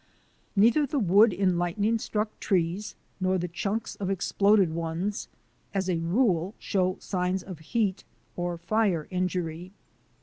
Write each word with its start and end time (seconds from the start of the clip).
Neither 0.55 0.87
the 0.87 0.97
wood 0.97 1.31
in 1.31 1.59
lightning 1.59 1.99
struck 1.99 2.39
trees 2.39 2.95
nor 3.19 3.37
the 3.37 3.47
chunks 3.47 3.93
of 3.97 4.09
exploded 4.09 4.71
ones 4.73 5.27
as 5.75 5.91
a 5.91 5.99
rule 5.99 6.55
show 6.57 6.97
signs 6.99 7.43
of 7.43 7.59
heat 7.59 8.03
or 8.35 8.57
fire 8.57 9.07
injury. 9.11 9.73